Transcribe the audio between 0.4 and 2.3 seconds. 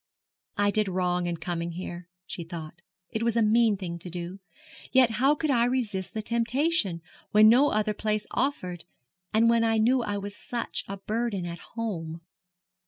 'I did wrong in coming here,'